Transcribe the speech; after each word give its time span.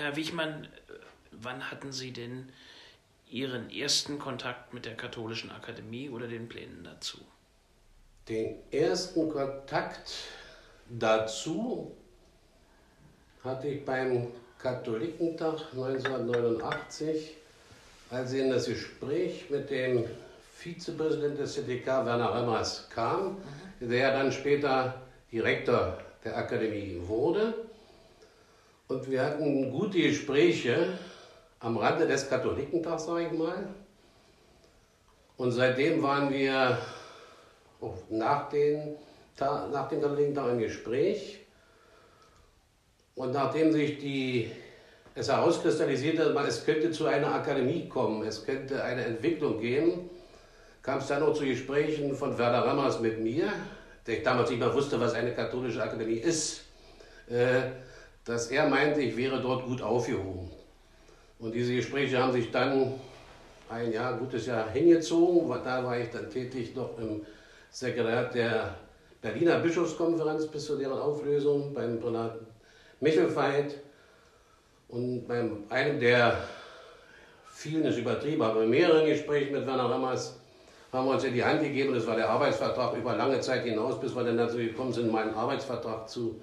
Herr 0.00 0.16
Wichmann, 0.16 0.66
wann 1.30 1.70
hatten 1.70 1.92
Sie 1.92 2.10
denn 2.10 2.48
Ihren 3.28 3.70
ersten 3.70 4.18
Kontakt 4.18 4.72
mit 4.72 4.86
der 4.86 4.96
Katholischen 4.96 5.50
Akademie 5.50 6.08
oder 6.08 6.26
den 6.26 6.48
Plänen 6.48 6.82
dazu? 6.82 7.18
Den 8.26 8.56
ersten 8.70 9.28
Kontakt 9.28 10.10
dazu 10.88 11.94
hatte 13.44 13.68
ich 13.68 13.84
beim 13.84 14.28
Katholikentag 14.58 15.60
1989, 15.72 17.34
als 18.10 18.32
ich 18.32 18.40
in 18.40 18.50
das 18.50 18.66
Gespräch 18.66 19.50
mit 19.50 19.68
dem 19.68 20.06
Vizepräsidenten 20.54 21.38
des 21.38 21.54
CTK, 21.54 21.86
Werner 21.86 22.34
Remmers, 22.34 22.88
kam, 22.88 23.36
mhm. 23.80 23.90
der 23.90 24.12
dann 24.12 24.32
später 24.32 25.02
Direktor 25.30 25.98
der 26.24 26.38
Akademie 26.38 27.00
wurde. 27.06 27.69
Und 28.90 29.08
wir 29.08 29.22
hatten 29.22 29.70
gute 29.70 30.00
Gespräche 30.02 30.98
am 31.60 31.76
Rande 31.76 32.08
des 32.08 32.28
Katholikentags, 32.28 33.04
sage 33.04 33.26
ich 33.26 33.38
mal. 33.38 33.68
Und 35.36 35.52
seitdem 35.52 36.02
waren 36.02 36.28
wir 36.32 36.76
nach, 38.08 38.48
den, 38.48 38.96
nach 39.38 39.88
dem 39.88 40.02
Katholikentag 40.02 40.50
im 40.50 40.58
Gespräch. 40.58 41.38
Und 43.14 43.30
nachdem 43.30 43.70
sich 43.70 43.98
die, 43.98 44.50
es 45.14 45.28
herauskristallisierte, 45.28 46.36
es 46.48 46.64
könnte 46.64 46.90
zu 46.90 47.06
einer 47.06 47.32
Akademie 47.32 47.88
kommen, 47.88 48.26
es 48.26 48.44
könnte 48.44 48.82
eine 48.82 49.04
Entwicklung 49.04 49.60
geben, 49.60 50.10
kam 50.82 50.98
es 50.98 51.06
dann 51.06 51.20
noch 51.20 51.34
zu 51.34 51.44
Gesprächen 51.44 52.16
von 52.16 52.36
Werder 52.36 52.66
Rammers 52.66 52.98
mit 52.98 53.20
mir, 53.20 53.52
der 54.04 54.18
ich 54.18 54.24
damals 54.24 54.50
nicht 54.50 54.58
mal 54.58 54.74
wusste, 54.74 54.98
was 54.98 55.14
eine 55.14 55.32
katholische 55.32 55.80
Akademie 55.80 56.18
ist, 56.18 56.62
äh, 57.28 57.70
dass 58.24 58.50
er 58.50 58.68
meinte, 58.68 59.00
ich 59.00 59.16
wäre 59.16 59.40
dort 59.40 59.64
gut 59.64 59.82
aufgehoben. 59.82 60.50
Und 61.38 61.54
diese 61.54 61.74
Gespräche 61.74 62.22
haben 62.22 62.32
sich 62.32 62.50
dann 62.50 62.94
ein 63.68 63.92
Jahr, 63.92 64.18
gutes 64.18 64.46
Jahr 64.46 64.68
hingezogen. 64.70 65.48
Da 65.64 65.84
war 65.84 65.98
ich 65.98 66.10
dann 66.10 66.30
tätig 66.30 66.74
noch 66.74 66.98
im 66.98 67.24
Sekretariat 67.70 68.34
der 68.34 68.74
Berliner 69.22 69.60
Bischofskonferenz 69.60 70.46
bis 70.46 70.66
zu 70.66 70.76
deren 70.76 70.98
Auflösung 70.98 71.72
beim 71.72 71.98
Prälaten 72.00 72.46
Michelfeit. 73.00 73.76
Und 74.88 75.26
beim 75.26 75.64
einem 75.70 76.00
der 76.00 76.36
vielen 77.52 77.84
ist 77.84 77.98
übertrieben, 77.98 78.42
aber 78.42 78.66
mehreren 78.66 79.06
Gesprächen 79.06 79.52
mit 79.52 79.66
Werner 79.66 79.88
Lammers 79.88 80.36
haben 80.92 81.06
wir 81.06 81.14
uns 81.14 81.24
in 81.24 81.34
die 81.34 81.44
Hand 81.44 81.62
gegeben. 81.62 81.94
Das 81.94 82.06
war 82.06 82.16
der 82.16 82.28
Arbeitsvertrag 82.28 82.96
über 82.96 83.14
lange 83.14 83.40
Zeit 83.40 83.64
hinaus, 83.64 84.00
bis 84.00 84.14
wir 84.14 84.24
dann 84.24 84.36
dazu 84.36 84.56
gekommen 84.56 84.92
sind, 84.92 85.12
meinen 85.12 85.34
Arbeitsvertrag 85.34 86.08
zu 86.08 86.40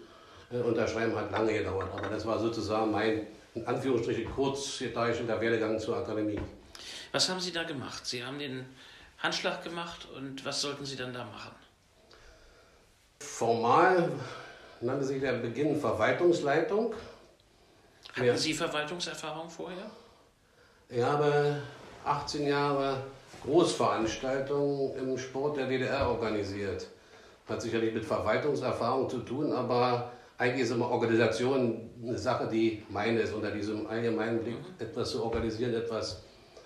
unterschreiben. 0.49 1.15
Hat 1.15 1.31
lange 1.31 1.53
gedauert. 1.53 1.89
Aber 1.95 2.07
das 2.07 2.25
war 2.25 2.39
sozusagen 2.39 2.91
mein 2.91 3.27
in 3.57 3.65
Anführungsstrichen 3.65 4.31
kurz 4.33 4.79
der 4.79 5.41
Werdegang 5.41 5.79
zur 5.79 5.97
Akademie. 5.97 6.39
Was 7.11 7.29
haben 7.29 7.39
Sie 7.39 7.51
da 7.51 7.63
gemacht? 7.63 8.05
Sie 8.05 8.23
haben 8.23 8.37
den 8.37 8.65
Handschlag 9.17 9.63
gemacht 9.63 10.07
und 10.15 10.45
was 10.45 10.61
sollten 10.61 10.85
Sie 10.85 10.95
dann 10.95 11.13
da 11.13 11.23
machen? 11.25 11.51
Formal 13.19 14.11
nannte 14.81 15.05
sich 15.05 15.19
der 15.19 15.33
Beginn 15.33 15.79
Verwaltungsleitung. 15.79 16.93
Hatten 18.13 18.37
Sie 18.37 18.53
Verwaltungserfahrung 18.53 19.49
vorher? 19.49 19.89
Ich 20.89 21.01
habe 21.01 21.61
18 22.05 22.47
Jahre 22.47 23.03
Großveranstaltungen 23.43 24.95
im 24.97 25.17
Sport 25.17 25.57
der 25.57 25.67
DDR 25.67 26.07
organisiert. 26.07 26.87
Hat 27.47 27.61
sicherlich 27.61 27.93
mit 27.93 28.05
Verwaltungserfahrung 28.05 29.09
zu 29.09 29.19
tun, 29.19 29.51
aber 29.51 30.11
eigentlich 30.37 30.63
ist 30.63 30.71
immer 30.71 30.89
Organisation 30.89 31.89
eine 32.03 32.17
Sache, 32.17 32.47
die 32.47 32.83
meine 32.89 33.21
ist, 33.21 33.33
unter 33.33 33.51
diesem 33.51 33.87
allgemeinen 33.87 34.43
Blick 34.43 34.57
etwas 34.79 35.11
zu 35.11 35.23
organisieren, 35.23 35.73
etwas 35.73 36.23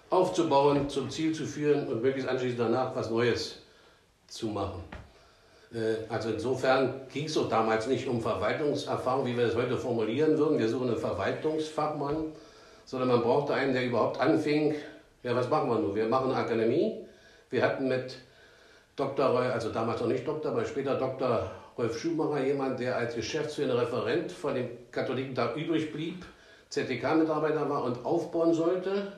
aufzubauen, 0.10 0.90
zum 0.90 1.10
Ziel 1.10 1.34
zu 1.34 1.46
führen 1.46 1.88
und 1.88 2.02
möglichst 2.02 2.30
anschließend 2.30 2.60
danach 2.60 2.94
was 2.96 3.10
Neues 3.10 3.60
zu 4.28 4.48
machen. 4.48 4.84
Äh, 5.74 6.06
also 6.10 6.30
insofern 6.30 7.08
ging 7.14 7.26
es 7.26 7.34
doch 7.34 7.48
damals 7.48 7.88
nicht 7.88 8.08
um 8.08 8.22
Verwaltungserfahrung, 8.22 9.26
wie 9.26 9.38
wir 9.38 9.48
das 9.48 9.56
heute 9.56 9.78
formulieren 9.78 10.38
würden. 10.38 10.60
Wir 10.60 10.68
suchen 10.68 10.90
einen 10.90 10.98
Verwaltungsfachmann, 10.98 12.34
sondern 12.84 13.08
man 13.08 13.22
brauchte 13.22 13.54
einen, 13.54 13.74
der 13.74 13.86
überhaupt 13.86 14.20
anfing. 14.20 14.76
Ja, 15.24 15.34
was 15.34 15.50
machen 15.50 15.70
wir 15.70 15.80
nun? 15.80 15.96
Wir 15.96 16.08
machen 16.08 16.32
eine 16.32 16.42
Akademie. 16.42 17.06
Wir 17.50 17.64
hatten 17.64 17.88
mit 17.88 18.18
Dr. 18.98 19.26
also 19.26 19.70
damals 19.72 20.02
noch 20.02 20.08
nicht 20.08 20.28
Doktor, 20.28 20.52
aber 20.52 20.66
später 20.66 20.96
Dr. 20.96 21.50
Rolf 21.78 22.00
Schumacher, 22.00 22.44
jemand, 22.44 22.80
der 22.80 22.98
als 22.98 23.16
geschäftsführender 23.16 23.82
Referent 23.82 24.32
von 24.32 24.56
dem 24.56 24.70
Katholikentag 24.92 25.56
übrig 25.56 25.92
blieb, 25.92 26.26
ZTK-Mitarbeiter 26.70 27.70
war 27.70 27.84
und 27.84 28.06
aufbauen 28.06 28.54
sollte. 28.54 29.14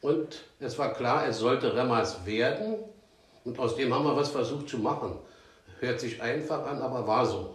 Und 0.00 0.44
es 0.60 0.78
war 0.78 0.94
klar, 0.94 1.26
es 1.26 1.38
sollte 1.38 1.74
Remmers 1.74 2.24
werden. 2.24 2.76
Und 3.44 3.58
aus 3.58 3.76
dem 3.76 3.92
haben 3.92 4.04
wir 4.04 4.16
was 4.16 4.30
versucht 4.30 4.68
zu 4.68 4.78
machen. 4.78 5.18
Hört 5.78 6.00
sich 6.00 6.20
einfach 6.20 6.66
an, 6.66 6.80
aber 6.80 7.06
war 7.06 7.24
so. 7.24 7.54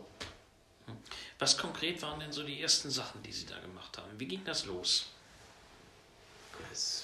Was 1.38 1.58
konkret 1.58 2.02
waren 2.02 2.20
denn 2.20 2.32
so 2.32 2.44
die 2.44 2.62
ersten 2.62 2.90
Sachen, 2.90 3.22
die 3.24 3.32
Sie 3.32 3.46
da 3.46 3.60
gemacht 3.60 3.98
haben? 3.98 4.10
Wie 4.18 4.28
ging 4.28 4.42
das 4.46 4.66
los? 4.66 5.08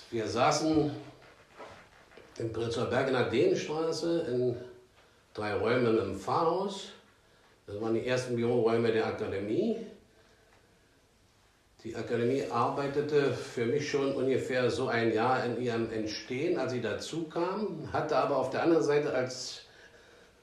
Wir 0.10 0.28
saßen 0.28 0.92
in 2.38 2.54
Prenzlauer 2.54 2.88
Bergener 2.88 3.26
Dänenstraße 3.26 4.22
in 4.22 4.56
drei 5.34 5.54
Räumen 5.54 5.98
im 5.98 6.20
Pfarrhaus 6.20 6.88
das 7.66 7.80
waren 7.80 7.94
die 7.94 8.06
ersten 8.06 8.36
Büroräume 8.36 8.92
der 8.92 9.06
Akademie. 9.08 9.78
Die 11.84 11.96
Akademie 11.96 12.44
arbeitete 12.52 13.34
für 13.34 13.66
mich 13.66 13.90
schon 13.90 14.14
ungefähr 14.14 14.70
so 14.70 14.88
ein 14.88 15.14
Jahr 15.14 15.44
in 15.46 15.60
ihrem 15.62 15.92
Entstehen, 15.92 16.60
als 16.60 16.74
ich 16.74 16.82
dazu 16.82 17.24
kam, 17.24 17.92
hatte 17.92 18.18
aber 18.18 18.38
auf 18.38 18.52
der 18.52 18.64
anderen 18.64 18.84
Seite 18.84 19.14
als 19.14 19.64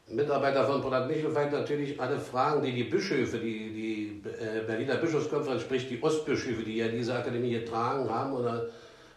Mitarbeiter 0.08 0.66
von 0.66 0.80
Palat 0.80 1.06
Michelfeld 1.06 1.52
natürlich 1.52 2.00
alle 2.00 2.18
Fragen, 2.18 2.62
die 2.62 2.72
die 2.72 2.84
Bischöfe, 2.84 3.38
die, 3.38 3.70
die 3.70 4.28
äh, 4.28 4.64
Berliner 4.66 4.96
Bischofskonferenz, 4.96 5.62
sprich 5.62 5.88
die 5.88 6.02
Ostbischöfe, 6.02 6.62
die 6.62 6.78
ja 6.78 6.88
diese 6.88 7.14
Akademie 7.14 7.50
getragen 7.50 8.08
haben 8.08 8.32
oder 8.32 8.70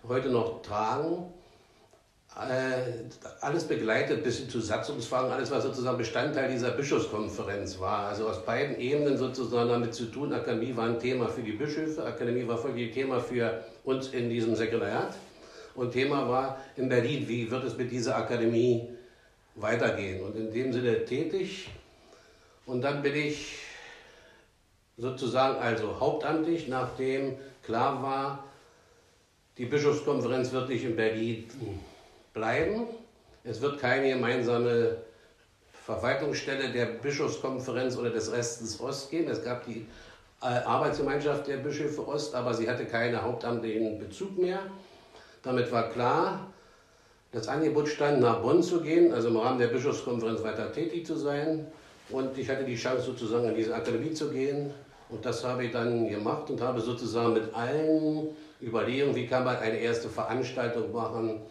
heute 0.08 0.30
noch 0.30 0.62
tragen, 0.62 1.34
alles 2.34 3.66
begleitet 3.66 4.24
bis 4.24 4.40
hin 4.40 4.50
zu 4.50 4.62
Satzungsfragen, 4.62 5.32
alles 5.32 5.52
was 5.52 5.64
sozusagen 5.64 5.98
Bestandteil 5.98 6.50
dieser 6.50 6.72
Bischofskonferenz 6.72 7.80
war. 7.80 8.08
Also 8.08 8.28
aus 8.28 8.46
beiden 8.46 8.80
Ebenen 8.80 9.18
sozusagen 9.18 9.70
damit 9.70 9.94
zu 9.94 10.06
tun. 10.06 10.34
Akademie 10.34 10.76
war 10.76 10.86
ein 10.86 11.00
Thema 11.00 11.28
für 11.28 11.42
die 11.42 11.52
Bischöfe, 11.52 12.04
Akademie 12.04 12.48
war 12.48 12.58
folglich 12.58 12.94
Thema 12.94 13.20
für 13.20 13.64
uns 13.84 14.10
in 14.10 14.30
diesem 14.30 14.56
Sekretariat 14.56 15.14
und 15.76 15.92
Thema 15.92 16.28
war 16.28 16.58
in 16.78 16.90
Berlin, 16.90 17.28
wie 17.28 17.50
wird 17.50 17.64
es 17.64 17.78
mit 17.78 17.92
dieser 17.92 18.16
Akademie 18.16 18.90
weitergehen. 19.56 20.22
Und 20.24 20.36
in 20.36 20.52
dem 20.52 20.74
Sinne 20.74 21.06
tätig. 21.06 21.70
Und 22.66 22.82
dann 22.82 23.02
bin 23.02 23.16
ich 23.16 23.58
sozusagen 24.98 25.58
also 25.60 26.00
hauptamtlich, 26.00 26.68
nachdem 26.68 27.36
klar 27.64 28.02
war, 28.02 28.44
die 29.58 29.66
Bischofskonferenz 29.66 30.52
wird 30.52 30.70
nicht 30.70 30.86
in 30.86 30.96
Berlin 30.96 31.50
bleiben. 32.34 32.88
Es 33.44 33.62
wird 33.62 33.80
keine 33.80 34.10
gemeinsame 34.10 34.98
Verwaltungsstelle 35.86 36.70
der 36.70 36.86
Bischofskonferenz 36.86 37.98
oder 37.98 38.12
des 38.12 38.32
Restens 38.32 38.80
Ost 38.80 39.10
geben. 39.10 39.30
Es 39.30 39.44
gab 39.44 39.66
die 39.66 39.86
äh, 40.42 40.46
Arbeitsgemeinschaft 40.46 41.48
der 41.48 41.58
Bischöfe 41.58 42.08
Ost, 42.08 42.36
aber 42.36 42.54
sie 42.54 42.70
hatte 42.70 42.86
keinen 42.86 43.22
hauptamtlichen 43.22 44.00
Bezug 44.00 44.38
mehr. 44.38 44.60
Damit 45.44 45.72
war 45.72 45.90
klar, 45.90 46.48
das 47.32 47.48
Angebot 47.48 47.88
stand, 47.88 48.22
nach 48.22 48.42
Bonn 48.42 48.62
zu 48.62 48.82
gehen, 48.82 49.14
also 49.14 49.30
im 49.30 49.38
Rahmen 49.38 49.60
der 49.60 49.68
Bischofskonferenz 49.68 50.44
weiter 50.44 50.72
tätig 50.72 51.06
zu 51.06 51.16
sein. 51.16 51.66
Und 52.10 52.38
ich 52.38 52.50
hatte 52.50 52.66
die 52.66 52.76
Chance, 52.76 53.06
sozusagen 53.06 53.48
in 53.48 53.56
diese 53.56 53.74
Akademie 53.74 54.12
zu 54.12 54.30
gehen. 54.30 54.72
Und 55.10 55.26
das 55.26 55.44
habe 55.44 55.66
ich 55.66 55.72
dann 55.72 56.10
gemacht 56.10 56.50
und 56.50 56.62
habe 56.62 56.80
sozusagen 56.80 57.34
mit 57.34 57.54
allen 57.54 58.30
Überlegungen, 58.62 59.16
wie 59.16 59.28
kann 59.28 59.44
man 59.44 59.58
eine 59.58 59.78
erste 59.78 60.10
Veranstaltung 60.10 60.92
machen, 60.92 61.42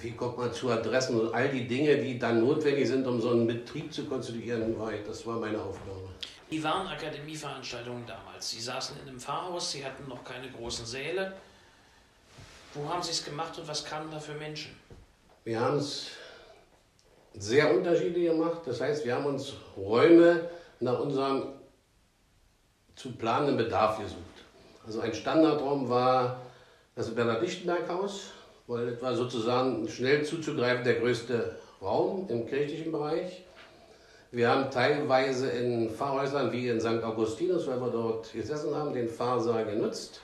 wie 0.00 0.12
kommt 0.12 0.38
man 0.38 0.52
zu 0.52 0.70
Adressen 0.70 1.20
und 1.20 1.34
all 1.34 1.48
die 1.48 1.66
Dinge, 1.66 1.96
die 1.98 2.18
dann 2.18 2.40
notwendig 2.40 2.88
sind, 2.88 3.06
um 3.06 3.20
so 3.20 3.30
einen 3.30 3.46
Betrieb 3.46 3.92
zu 3.92 4.04
konstituieren, 4.04 4.74
das 5.06 5.26
war 5.26 5.38
meine 5.38 5.60
Aufgabe. 5.60 6.08
Wie 6.50 6.62
waren 6.62 6.86
Akademieveranstaltungen 6.86 8.06
damals? 8.06 8.50
Sie 8.50 8.60
saßen 8.60 8.96
in 9.02 9.08
einem 9.08 9.20
Pfarrhaus, 9.20 9.72
Sie 9.72 9.84
hatten 9.84 10.08
noch 10.08 10.22
keine 10.24 10.50
großen 10.50 10.86
Säle. 10.86 11.32
Wo 12.74 12.88
haben 12.88 13.02
Sie 13.02 13.10
es 13.10 13.24
gemacht 13.24 13.58
und 13.58 13.66
was 13.66 13.84
kamen 13.84 14.10
da 14.10 14.20
für 14.20 14.34
Menschen? 14.34 14.76
Wir 15.44 15.60
haben 15.60 15.78
es 15.78 16.08
sehr 17.34 17.74
unterschiedlich 17.74 18.28
gemacht. 18.28 18.62
Das 18.66 18.80
heißt, 18.80 19.04
wir 19.04 19.14
haben 19.14 19.26
uns 19.26 19.54
Räume 19.76 20.48
nach 20.80 20.98
unserem 21.00 21.54
zu 22.94 23.12
planenden 23.12 23.56
Bedarf 23.56 23.98
gesucht. 23.98 24.20
Also 24.86 25.00
ein 25.00 25.14
Standardraum 25.14 25.88
war 25.88 26.42
das 26.94 27.12
Bernhard-Lichtenberg-Haus 27.14 28.30
weil 28.66 28.88
es 28.88 29.02
war 29.02 29.14
sozusagen 29.14 29.88
schnell 29.88 30.24
zuzugreifen 30.24 30.84
der 30.84 30.94
größte 30.94 31.56
Raum 31.82 32.26
im 32.28 32.46
kirchlichen 32.46 32.92
Bereich. 32.92 33.44
Wir 34.30 34.50
haben 34.50 34.70
teilweise 34.70 35.48
in 35.50 35.90
Pfarrhäusern 35.90 36.50
wie 36.50 36.68
in 36.68 36.80
St. 36.80 37.02
Augustinus, 37.04 37.66
weil 37.68 37.80
wir 37.80 37.90
dort 37.90 38.32
gesessen 38.32 38.74
haben, 38.74 38.92
den 38.92 39.08
Pfarrsaal 39.08 39.64
genutzt. 39.64 40.20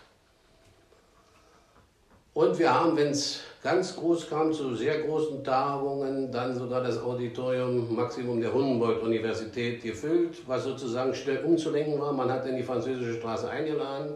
Und 2.32 2.58
wir 2.58 2.72
haben, 2.72 2.96
wenn 2.96 3.08
es 3.08 3.40
ganz 3.62 3.94
groß 3.96 4.30
kam, 4.30 4.52
zu 4.52 4.74
sehr 4.74 5.02
großen 5.02 5.44
Tagungen, 5.44 6.32
dann 6.32 6.56
sogar 6.56 6.82
das 6.82 7.00
Auditorium 7.02 7.94
Maximum 7.94 8.40
der 8.40 8.52
Humboldt-Universität 8.54 9.82
gefüllt, 9.82 10.38
was 10.46 10.64
sozusagen 10.64 11.14
schnell 11.14 11.44
umzulenken 11.44 12.00
war. 12.00 12.12
Man 12.12 12.30
hat 12.30 12.46
in 12.46 12.56
die 12.56 12.62
französische 12.62 13.18
Straße 13.18 13.50
eingeladen. 13.50 14.14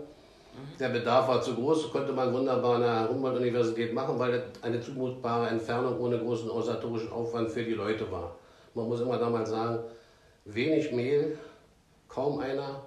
Der 0.79 0.89
Bedarf 0.89 1.29
war 1.29 1.41
zu 1.41 1.55
groß, 1.55 1.91
konnte 1.91 2.13
man 2.13 2.33
wunderbar 2.33 2.77
an 2.77 2.83
der 2.83 3.09
Humboldt-Universität 3.09 3.93
machen, 3.93 4.19
weil 4.19 4.33
das 4.33 4.63
eine 4.63 4.81
zumutbare 4.81 5.49
Entfernung 5.49 5.99
ohne 6.01 6.19
großen 6.19 6.49
organisatorischen 6.51 7.13
Aufwand 7.13 7.51
für 7.51 7.63
die 7.63 7.75
Leute 7.75 8.11
war. 8.11 8.37
Man 8.75 8.89
muss 8.89 9.01
immer 9.01 9.19
damals 9.19 9.51
sagen, 9.51 9.79
wenig 10.45 10.93
Mehl, 10.93 11.39
kaum 12.09 12.41
einer, 12.41 12.83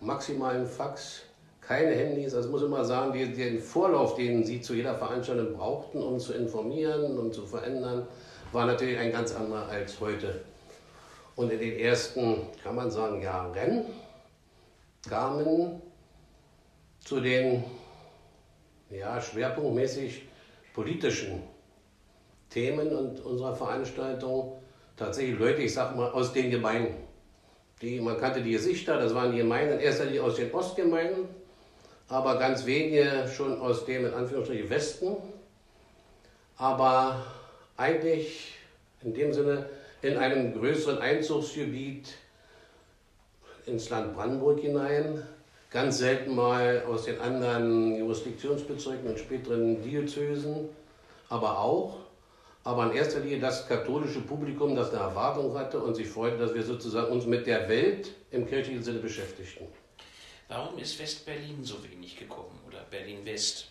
maximalen 0.00 0.66
Fax, 0.66 1.22
keine 1.60 1.94
Handys. 1.94 2.34
Also 2.34 2.48
muss 2.48 2.62
immer 2.62 2.84
sagen, 2.84 3.12
die, 3.12 3.32
den 3.32 3.60
Vorlauf, 3.60 4.14
den 4.14 4.44
sie 4.44 4.60
zu 4.60 4.74
jeder 4.74 4.94
Veranstaltung 4.96 5.54
brauchten, 5.54 6.02
um 6.02 6.18
zu 6.18 6.32
informieren 6.32 7.18
und 7.18 7.34
zu 7.34 7.46
verändern, 7.46 8.06
war 8.52 8.66
natürlich 8.66 8.98
ein 8.98 9.12
ganz 9.12 9.34
anderer 9.34 9.68
als 9.68 10.00
heute. 10.00 10.40
Und 11.36 11.52
in 11.52 11.60
den 11.60 11.78
ersten, 11.78 12.38
kann 12.62 12.74
man 12.74 12.90
sagen, 12.90 13.22
Jahren 13.22 13.84
kamen 15.08 15.80
zu 17.08 17.20
den 17.20 17.64
ja, 18.90 19.18
schwerpunktmäßig 19.18 20.24
politischen 20.74 21.42
Themen 22.50 22.94
und 22.94 23.20
unserer 23.20 23.56
Veranstaltung 23.56 24.58
tatsächlich 24.94 25.38
Leute, 25.38 25.62
ich 25.62 25.72
sag 25.72 25.96
mal, 25.96 26.10
aus 26.10 26.34
den 26.34 26.50
Gemeinden. 26.50 26.96
Die, 27.80 27.98
man 27.98 28.18
kannte 28.18 28.42
die 28.42 28.50
Gesichter, 28.50 28.98
das 28.98 29.14
waren 29.14 29.32
die 29.32 29.38
Gemeinden, 29.38 29.74
in 29.74 29.80
erster 29.80 30.04
aus 30.22 30.36
den 30.36 30.52
Ostgemeinden, 30.52 31.28
aber 32.08 32.38
ganz 32.38 32.66
wenige 32.66 33.26
schon 33.34 33.58
aus 33.58 33.86
dem 33.86 34.04
in 34.04 34.12
Anführungsstrichen 34.12 34.68
Westen. 34.68 35.16
Aber 36.58 37.24
eigentlich 37.78 38.52
in 39.02 39.14
dem 39.14 39.32
Sinne 39.32 39.70
in 40.02 40.18
einem 40.18 40.52
größeren 40.52 40.98
Einzugsgebiet 40.98 42.16
ins 43.64 43.88
Land 43.88 44.14
Brandenburg 44.14 44.60
hinein, 44.60 45.22
ganz 45.70 45.98
selten 45.98 46.34
mal 46.34 46.84
aus 46.88 47.04
den 47.04 47.20
anderen 47.20 47.96
Jurisdiktionsbezirken 47.96 49.08
und 49.08 49.18
späteren 49.18 49.82
Diözesen, 49.82 50.68
aber 51.28 51.58
auch, 51.58 51.98
aber 52.64 52.86
in 52.86 52.92
erster 52.92 53.20
Linie 53.20 53.40
das 53.40 53.66
katholische 53.66 54.20
Publikum, 54.20 54.74
das 54.74 54.90
eine 54.90 55.00
Erwartung 55.00 55.56
hatte 55.56 55.80
und 55.80 55.94
sich 55.94 56.08
freute, 56.08 56.38
dass 56.38 56.54
wir 56.54 56.62
sozusagen 56.62 57.12
uns 57.12 57.26
mit 57.26 57.46
der 57.46 57.68
Welt 57.68 58.12
im 58.30 58.46
kirchlichen 58.46 58.82
Sinne 58.82 58.98
beschäftigten. 58.98 59.66
Warum 60.48 60.78
ist 60.78 60.98
West-Berlin 60.98 61.62
so 61.62 61.76
wenig 61.84 62.16
gekommen 62.16 62.58
oder 62.66 62.80
Berlin-West? 62.90 63.66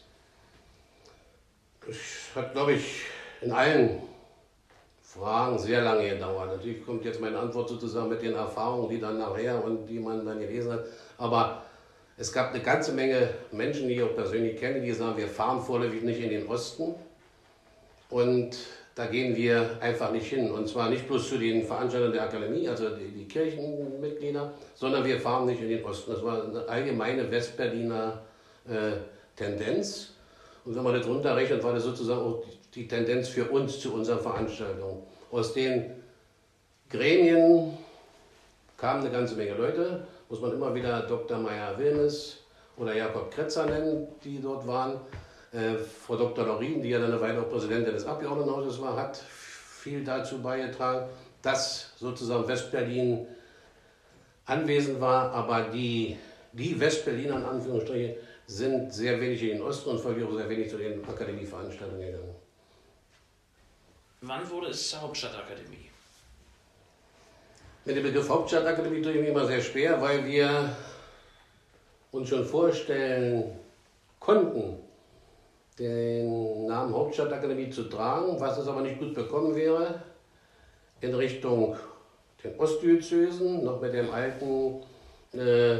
Das 1.85 1.95
hat, 2.35 2.53
glaube 2.53 2.73
ich, 2.73 3.01
in 3.41 3.51
allen 3.51 4.01
Fragen 5.01 5.57
sehr 5.57 5.81
lange 5.81 6.09
gedauert. 6.09 6.57
Natürlich 6.57 6.85
kommt 6.85 7.03
jetzt 7.05 7.19
meine 7.19 7.39
Antwort 7.39 7.69
sozusagen 7.69 8.09
mit 8.09 8.21
den 8.21 8.35
Erfahrungen, 8.35 8.89
die 8.89 8.99
dann 8.99 9.17
nachher 9.17 9.63
und 9.63 9.87
die 9.87 9.99
man 9.99 10.23
dann 10.23 10.39
gelesen 10.39 10.73
hat. 10.73 10.85
Aber 11.17 11.63
es 12.17 12.31
gab 12.31 12.51
eine 12.53 12.63
ganze 12.63 12.93
Menge 12.93 13.29
Menschen, 13.51 13.87
die 13.87 13.95
ich 13.95 14.03
auch 14.03 14.15
persönlich 14.15 14.59
kenne, 14.59 14.81
die 14.81 14.91
sagen, 14.91 15.17
wir 15.17 15.27
fahren 15.27 15.61
vorläufig 15.61 16.01
nicht 16.01 16.19
in 16.19 16.31
den 16.31 16.47
Osten. 16.47 16.95
Und 18.09 18.57
da 18.95 19.05
gehen 19.05 19.35
wir 19.35 19.77
einfach 19.79 20.11
nicht 20.11 20.25
hin. 20.27 20.49
Und 20.49 20.67
zwar 20.67 20.89
nicht 20.89 21.07
bloß 21.07 21.29
zu 21.29 21.37
den 21.37 21.63
Veranstaltern 21.63 22.11
der 22.11 22.23
Akademie, 22.23 22.67
also 22.67 22.89
die, 22.89 23.25
Kirchenmitglieder, 23.25 24.51
sondern 24.73 25.05
wir 25.05 25.19
fahren 25.19 25.45
nicht 25.45 25.61
in 25.61 25.69
den 25.69 25.85
Osten. 25.85 26.11
Das 26.11 26.23
war 26.23 26.43
eine 26.43 26.67
allgemeine 26.67 27.29
Westberliner 27.29 28.23
äh, 28.67 28.93
Tendenz. 29.35 30.13
Und 30.65 30.75
wenn 30.75 30.83
man 30.83 30.95
das 30.95 31.05
runterrechnet, 31.05 31.63
war 31.63 31.73
das 31.73 31.83
sozusagen 31.83 32.21
auch 32.21 32.43
die, 32.73 32.81
die 32.81 32.87
Tendenz 32.87 33.27
für 33.27 33.45
uns 33.45 33.79
zu 33.79 33.93
unserer 33.93 34.17
Veranstaltung. 34.17 35.03
Aus 35.29 35.53
den 35.53 35.91
Gremien 36.89 37.76
kamen 38.87 39.01
eine 39.01 39.11
ganze 39.11 39.35
Menge 39.35 39.53
Leute, 39.55 40.07
muss 40.29 40.39
man 40.39 40.53
immer 40.53 40.73
wieder 40.73 41.01
Dr. 41.01 41.37
Meyer-Wilmes 41.39 42.37
oder 42.77 42.95
Jakob 42.95 43.29
Kretzer 43.31 43.65
nennen, 43.65 44.07
die 44.23 44.39
dort 44.41 44.65
waren. 44.65 45.01
Äh, 45.51 45.75
Frau 45.75 46.15
Dr. 46.15 46.45
Lorin, 46.45 46.81
die 46.81 46.91
ja 46.91 46.99
dann 46.99 47.11
eine 47.11 47.19
Weile 47.19 47.41
auch 47.41 47.49
Präsidentin 47.49 47.91
des 47.91 48.05
Abgeordnetenhauses 48.05 48.79
war, 48.79 48.95
hat 48.95 49.17
viel 49.17 50.05
dazu 50.05 50.41
beigetragen, 50.41 51.09
dass 51.41 51.91
sozusagen 51.97 52.47
Westberlin 52.47 53.27
anwesend 54.45 55.01
war, 55.01 55.33
aber 55.33 55.63
die, 55.63 56.17
die 56.53 56.79
Westberliner 56.79 57.35
in 57.35 57.43
Anführungsstrichen 57.43 58.15
sind 58.45 58.93
sehr 58.93 59.19
wenig 59.19 59.43
in 59.43 59.57
den 59.57 59.61
Osten 59.63 59.89
und 59.89 59.99
folglich 59.99 60.25
auch 60.25 60.33
sehr 60.33 60.47
wenig 60.47 60.69
zu 60.69 60.77
den 60.77 61.03
Akademieveranstaltungen 61.03 62.05
gegangen. 62.05 62.35
Wann 64.21 64.49
wurde 64.49 64.67
es 64.67 64.89
zur 64.89 65.01
Hauptstadtakademie? 65.01 65.89
Mit 67.87 67.95
dem 67.95 68.03
Begriff 68.03 68.27
Hauptstadtakademie 68.27 69.01
tue 69.01 69.13
ich 69.13 69.19
mich 69.21 69.29
immer 69.29 69.45
sehr 69.45 69.61
schwer, 69.61 70.01
weil 70.01 70.25
wir 70.25 70.75
uns 72.11 72.27
schon 72.27 72.43
vorstellen 72.43 73.45
konnten, 74.19 74.75
den 75.79 76.65
Namen 76.65 76.93
Hauptstadtakademie 76.93 77.69
zu 77.69 77.83
tragen, 77.83 78.37
was 78.41 78.57
es 78.57 78.67
aber 78.67 78.81
nicht 78.81 78.99
gut 78.99 79.15
bekommen 79.15 79.55
wäre, 79.55 80.01
in 80.99 81.15
Richtung 81.15 81.77
den 82.43 82.59
Ostdiözesen, 82.59 83.63
noch 83.63 83.79
mit 83.79 83.93
dem 83.93 84.11
alten, 84.11 84.81
äh, 85.33 85.77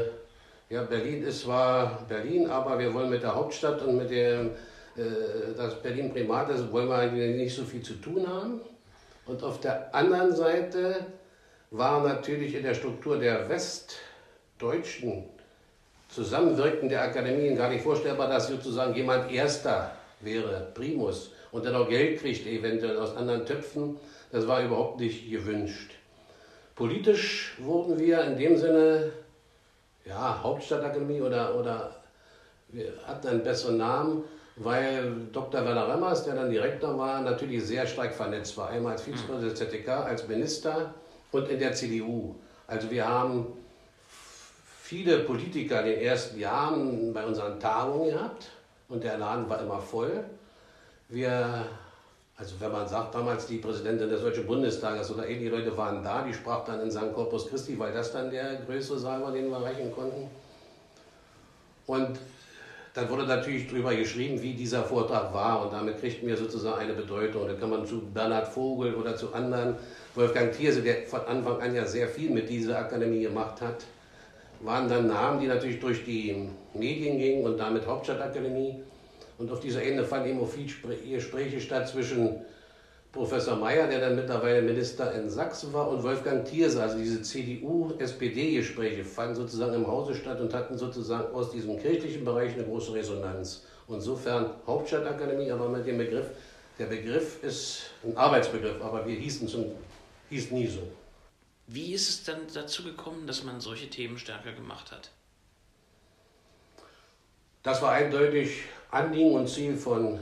ja, 0.70 0.84
Berlin 0.88 1.24
ist 1.24 1.42
zwar 1.42 2.06
Berlin, 2.08 2.48
aber 2.48 2.78
wir 2.78 2.94
wollen 2.94 3.10
mit 3.10 3.22
der 3.22 3.34
Hauptstadt 3.34 3.82
und 3.82 3.98
mit 3.98 4.10
dem, 4.10 4.52
äh, 4.96 5.52
das 5.54 5.82
Berlin 5.82 6.10
Primat 6.10 6.48
ist, 6.48 6.72
wollen 6.72 6.88
wir 6.88 6.96
eigentlich 6.96 7.36
nicht 7.36 7.54
so 7.54 7.64
viel 7.64 7.82
zu 7.82 8.00
tun 8.00 8.26
haben. 8.26 8.62
Und 9.26 9.42
auf 9.42 9.60
der 9.60 9.94
anderen 9.94 10.34
Seite 10.34 11.04
war 11.70 12.02
natürlich 12.02 12.54
in 12.54 12.62
der 12.62 12.74
Struktur 12.74 13.18
der 13.18 13.48
westdeutschen 13.48 15.24
Zusammenwirken 16.08 16.88
der 16.88 17.02
Akademien 17.02 17.56
gar 17.56 17.68
nicht 17.68 17.82
vorstellbar, 17.82 18.28
dass 18.28 18.48
sozusagen 18.48 18.94
jemand 18.94 19.30
Erster 19.30 19.92
wäre, 20.20 20.68
Primus, 20.74 21.32
und 21.52 21.64
dann 21.66 21.76
auch 21.76 21.88
Geld 21.88 22.20
kriegt, 22.20 22.46
eventuell 22.46 22.98
aus 22.98 23.14
anderen 23.16 23.44
Töpfen. 23.44 23.96
Das 24.32 24.46
war 24.46 24.62
überhaupt 24.62 25.00
nicht 25.00 25.30
gewünscht. 25.30 25.92
Politisch 26.74 27.56
wurden 27.58 27.98
wir 27.98 28.22
in 28.22 28.38
dem 28.38 28.56
Sinne, 28.56 29.12
ja, 30.04 30.40
Hauptstadtakademie 30.42 31.20
oder, 31.20 31.54
oder 31.56 31.96
wir 32.68 32.92
hatten 33.06 33.28
einen 33.28 33.42
besseren 33.42 33.78
Namen, 33.78 34.24
weil 34.56 35.12
Dr. 35.32 35.64
Werner 35.64 35.88
Remmers, 35.88 36.24
der 36.24 36.34
dann 36.34 36.50
Direktor 36.50 36.98
war, 36.98 37.20
natürlich 37.20 37.64
sehr 37.64 37.86
stark 37.86 38.14
vernetzt 38.14 38.56
war. 38.56 38.70
Einmal 38.70 38.92
als 38.92 39.02
Vizepräsident 39.02 39.52
des 39.52 39.58
ZDK, 39.58 39.88
als 39.88 40.26
Minister 40.26 40.94
und 41.32 41.48
in 41.48 41.58
der 41.58 41.72
CDU. 41.72 42.34
Also 42.66 42.90
wir 42.90 43.06
haben 43.06 43.46
viele 44.82 45.20
Politiker 45.20 45.80
in 45.80 45.86
den 45.86 46.00
ersten 46.00 46.38
Jahren 46.38 47.12
bei 47.12 47.24
unseren 47.24 47.60
Tagungen 47.60 48.10
gehabt 48.10 48.50
und 48.88 49.04
der 49.04 49.18
Laden 49.18 49.48
war 49.48 49.60
immer 49.60 49.80
voll. 49.80 50.24
Wir, 51.08 51.64
also 52.36 52.54
wenn 52.58 52.72
man 52.72 52.88
sagt, 52.88 53.14
damals 53.14 53.46
die 53.46 53.58
Präsidentin 53.58 54.08
des 54.08 54.20
Deutschen 54.20 54.46
Bundestages 54.46 55.10
oder 55.10 55.26
ähnliche 55.26 55.50
Leute 55.50 55.76
waren 55.76 56.02
da, 56.02 56.22
die 56.22 56.34
sprach 56.34 56.64
dann 56.64 56.80
in 56.80 56.90
St. 56.90 57.12
Corpus 57.14 57.48
Christi, 57.48 57.78
weil 57.78 57.92
das 57.92 58.12
dann 58.12 58.30
der 58.30 58.56
größere 58.66 58.98
Saal 58.98 59.22
war, 59.22 59.32
den 59.32 59.50
wir 59.50 59.56
erreichen 59.56 59.92
konnten. 59.92 60.28
Und 61.86 62.18
dann 62.98 63.08
wurde 63.10 63.26
natürlich 63.26 63.68
darüber 63.68 63.94
geschrieben, 63.94 64.42
wie 64.42 64.54
dieser 64.54 64.82
Vortrag 64.82 65.32
war 65.32 65.62
und 65.62 65.72
damit 65.72 66.00
kriegt 66.00 66.24
mir 66.24 66.36
sozusagen 66.36 66.80
eine 66.80 66.94
Bedeutung. 66.94 67.46
Da 67.46 67.54
kann 67.54 67.70
man 67.70 67.86
zu 67.86 68.02
Bernhard 68.12 68.48
Vogel 68.48 68.94
oder 68.96 69.14
zu 69.14 69.32
anderen, 69.32 69.76
Wolfgang 70.16 70.52
Thierse, 70.52 70.82
der 70.82 71.06
von 71.06 71.20
Anfang 71.20 71.60
an 71.60 71.76
ja 71.76 71.86
sehr 71.86 72.08
viel 72.08 72.30
mit 72.30 72.48
dieser 72.48 72.76
Akademie 72.76 73.22
gemacht 73.22 73.60
hat, 73.60 73.84
waren 74.62 74.88
dann 74.88 75.06
Namen, 75.06 75.38
die 75.38 75.46
natürlich 75.46 75.78
durch 75.78 76.04
die 76.04 76.48
Medien 76.74 77.18
gingen 77.18 77.44
und 77.44 77.56
damit 77.56 77.86
Hauptstadtakademie. 77.86 78.82
Und 79.38 79.52
auf 79.52 79.60
dieser 79.60 79.84
Ebene 79.84 80.04
fanden 80.04 80.30
eben 80.30 80.40
auch 80.40 80.48
viele 80.48 80.66
Gespräche 81.08 81.60
statt 81.60 81.86
zwischen 81.86 82.40
Professor 83.18 83.56
Mayer, 83.56 83.88
der 83.88 83.98
dann 83.98 84.14
mittlerweile 84.14 84.62
Minister 84.62 85.12
in 85.12 85.28
Sachsen 85.28 85.72
war, 85.72 85.88
und 85.88 86.04
Wolfgang 86.04 86.44
Thierse. 86.44 86.80
Also 86.80 86.98
diese 86.98 87.20
CDU-SPD-Gespräche 87.20 89.04
fanden 89.04 89.34
sozusagen 89.34 89.74
im 89.74 89.88
Hause 89.88 90.14
statt 90.14 90.40
und 90.40 90.54
hatten 90.54 90.78
sozusagen 90.78 91.34
aus 91.34 91.50
diesem 91.50 91.80
kirchlichen 91.80 92.24
Bereich 92.24 92.54
eine 92.54 92.62
große 92.62 92.94
Resonanz. 92.94 93.64
Insofern 93.88 94.50
Hauptstadtakademie, 94.68 95.50
aber 95.50 95.68
mit 95.68 95.84
dem 95.84 95.98
Begriff, 95.98 96.26
der 96.78 96.86
Begriff 96.86 97.42
ist 97.42 97.90
ein 98.04 98.16
Arbeitsbegriff, 98.16 98.80
aber 98.80 99.04
wir 99.04 99.16
hießen, 99.16 99.48
zum, 99.48 99.64
hießen 100.30 100.56
nie 100.56 100.68
so. 100.68 100.82
Wie 101.66 101.94
ist 101.94 102.08
es 102.08 102.22
dann 102.22 102.42
dazu 102.54 102.84
gekommen, 102.84 103.26
dass 103.26 103.42
man 103.42 103.60
solche 103.60 103.90
Themen 103.90 104.16
stärker 104.16 104.52
gemacht 104.52 104.92
hat? 104.92 105.10
Das 107.64 107.82
war 107.82 107.90
eindeutig 107.90 108.60
Anliegen 108.92 109.34
und 109.34 109.48
Ziel 109.48 109.76
von 109.76 110.20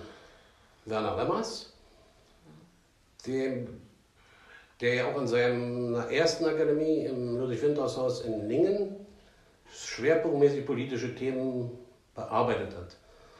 Werner 0.86 1.18
Remmers, 1.18 1.74
dem 3.26 3.68
der 4.80 4.94
ja 4.94 5.06
auch 5.06 5.18
in 5.20 5.26
seiner 5.26 6.10
ersten 6.10 6.44
Akademie 6.44 7.06
im 7.06 7.38
Ludwig-Winters-Haus 7.38 8.22
in 8.22 8.48
Lingen 8.48 8.96
schwerpunktmäßig 9.72 10.66
politische 10.66 11.14
Themen 11.14 11.70
bearbeitet 12.14 12.76
hat. 12.76 12.96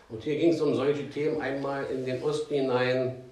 Und 0.09 0.23
hier 0.23 0.39
ging 0.39 0.53
es 0.53 0.61
um 0.61 0.75
solche 0.75 1.09
Themen 1.11 1.41
einmal 1.41 1.85
in 1.87 2.05
den 2.05 2.23
Osten 2.23 2.55
hinein, 2.55 3.23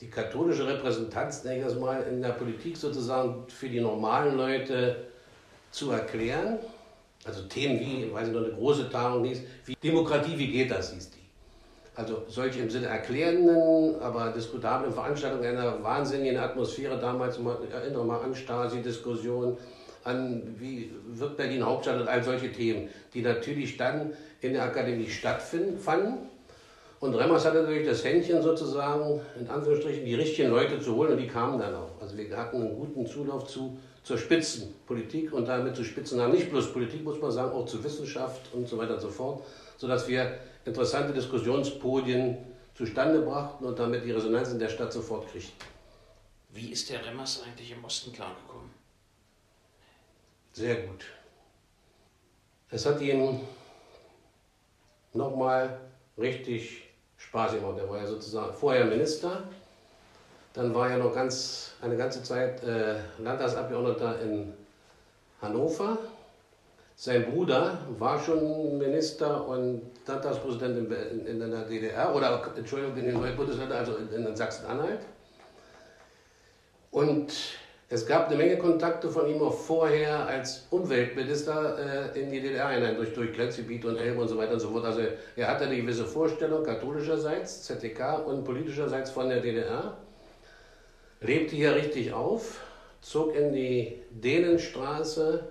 die 0.00 0.08
katholische 0.08 0.66
Repräsentanz, 0.66 1.44
nenne 1.44 1.58
ich 1.58 1.64
das 1.64 1.74
mal, 1.74 2.02
in 2.04 2.22
der 2.22 2.30
Politik 2.30 2.76
sozusagen 2.76 3.46
für 3.48 3.68
die 3.68 3.80
normalen 3.80 4.36
Leute 4.36 5.08
zu 5.70 5.90
erklären. 5.90 6.58
Also 7.24 7.42
Themen 7.42 7.80
wie, 7.80 8.10
weiß 8.12 8.28
ich 8.28 8.34
noch, 8.34 8.44
eine 8.44 8.54
große 8.54 8.88
Tagung 8.88 9.24
hieß, 9.24 9.42
wie 9.66 9.74
Demokratie, 9.74 10.38
wie 10.38 10.50
geht 10.50 10.70
das, 10.70 10.92
hieß 10.92 11.10
die. 11.10 11.19
Also 12.00 12.22
solche 12.28 12.60
im 12.60 12.70
Sinne 12.70 12.86
erklärenden, 12.86 14.00
aber 14.00 14.30
diskutablen 14.30 14.90
Veranstaltungen 14.90 15.44
einer 15.44 15.82
wahnsinnigen 15.82 16.38
Atmosphäre 16.38 16.98
damals, 16.98 17.38
ich 17.38 17.74
erinnere 17.74 18.06
mal 18.06 18.22
an 18.22 18.34
Stasi-Diskussionen, 18.34 19.58
an 20.04 20.42
wie 20.58 20.90
wird 21.08 21.36
Berlin 21.36 21.62
Hauptstadt 21.62 22.00
und 22.00 22.08
all 22.08 22.24
solche 22.24 22.50
Themen, 22.50 22.88
die 23.12 23.20
natürlich 23.20 23.76
dann 23.76 24.14
in 24.40 24.54
der 24.54 24.62
Akademie 24.62 25.10
stattfanden. 25.10 26.30
Und 27.00 27.14
Remmers 27.14 27.44
hatte 27.44 27.60
natürlich 27.60 27.86
das 27.86 28.02
Händchen 28.02 28.40
sozusagen, 28.40 29.20
in 29.38 29.46
Anführungsstrichen, 29.46 30.02
die 30.02 30.14
richtigen 30.14 30.48
Leute 30.48 30.80
zu 30.80 30.96
holen 30.96 31.12
und 31.12 31.18
die 31.18 31.28
kamen 31.28 31.58
dann 31.58 31.74
auch. 31.74 32.00
Also 32.00 32.16
wir 32.16 32.34
hatten 32.34 32.62
einen 32.62 32.76
guten 32.76 33.06
Zulauf 33.06 33.46
zu, 33.46 33.78
zur 34.02 34.18
Spitzenpolitik 34.18 35.32
und 35.32 35.46
damit 35.46 35.76
zu 35.76 35.84
Spitzennamen, 35.84 36.34
nicht 36.34 36.50
bloß 36.50 36.72
Politik, 36.72 37.04
muss 37.04 37.20
man 37.20 37.30
sagen, 37.30 37.52
auch 37.52 37.66
zur 37.66 37.84
Wissenschaft 37.84 38.52
und 38.54 38.68
so 38.68 38.78
weiter 38.78 38.94
und 38.94 39.00
so 39.00 39.10
fort, 39.10 39.44
sodass 39.76 40.08
wir 40.08 40.38
interessante 40.64 41.12
Diskussionspodien 41.12 42.38
zustande 42.74 43.20
brachten 43.20 43.64
und 43.64 43.78
damit 43.78 44.04
die 44.04 44.10
Resonanz 44.10 44.50
in 44.50 44.58
der 44.58 44.68
Stadt 44.68 44.92
sofort 44.92 45.28
kriegten. 45.30 45.66
Wie 46.50 46.70
ist 46.70 46.90
der 46.90 47.04
Remmers 47.04 47.42
eigentlich 47.42 47.70
im 47.70 47.84
Osten 47.84 48.12
klargekommen? 48.12 48.70
Sehr 50.52 50.86
gut. 50.86 51.04
Es 52.70 52.86
hat 52.86 53.00
ihm 53.00 53.40
nochmal 55.12 55.80
richtig 56.18 56.88
Spaß 57.16 57.52
gemacht. 57.52 57.78
Er 57.78 57.88
war 57.88 57.98
ja 57.98 58.06
sozusagen 58.06 58.52
vorher 58.54 58.86
Minister, 58.86 59.48
dann 60.52 60.74
war 60.74 60.90
er 60.90 60.98
noch 60.98 61.14
ganz, 61.14 61.72
eine 61.80 61.96
ganze 61.96 62.22
Zeit 62.22 62.62
äh, 62.64 62.96
Landtagsabgeordneter 63.18 64.20
in 64.22 64.52
Hannover. 65.40 65.98
Sein 66.96 67.30
Bruder 67.30 67.78
war 67.98 68.20
schon 68.20 68.76
Minister 68.78 69.46
und 69.46 69.82
Landtagspräsident 70.06 70.76
in, 70.76 71.26
in, 71.26 71.40
in 71.40 71.50
der 71.50 71.64
DDR 71.64 72.14
oder 72.14 72.52
Entschuldigung, 72.56 72.96
in 72.98 73.06
den 73.06 73.14
neuen 73.14 73.36
Bundesländern, 73.36 73.78
also 73.78 73.96
in, 73.96 74.26
in 74.26 74.36
Sachsen-Anhalt. 74.36 75.00
Und 76.90 77.32
es 77.88 78.06
gab 78.06 78.28
eine 78.28 78.36
Menge 78.36 78.58
Kontakte 78.58 79.08
von 79.08 79.28
ihm 79.28 79.40
auch 79.40 79.54
vorher 79.54 80.26
als 80.26 80.66
Umweltminister 80.70 82.12
äh, 82.14 82.20
in 82.20 82.30
die 82.30 82.40
DDR 82.40 82.68
hinein, 82.68 82.96
durch, 82.96 83.14
durch 83.14 83.32
Grenzgebiete 83.32 83.88
und 83.88 83.96
Elbe 83.96 84.20
und 84.20 84.28
so 84.28 84.36
weiter 84.36 84.52
und 84.52 84.60
so 84.60 84.70
fort. 84.70 84.84
Also 84.84 85.00
er 85.36 85.48
hatte 85.48 85.64
eine 85.64 85.76
gewisse 85.76 86.04
Vorstellung, 86.04 86.64
katholischerseits, 86.64 87.62
ZTK 87.62 88.26
und 88.26 88.44
politischerseits 88.44 89.10
von 89.10 89.28
der 89.28 89.40
DDR, 89.40 89.96
lebte 91.20 91.56
hier 91.56 91.74
richtig 91.74 92.12
auf, 92.12 92.60
zog 93.00 93.34
in 93.34 93.52
die 93.52 93.98
Dänenstraße, 94.10 95.44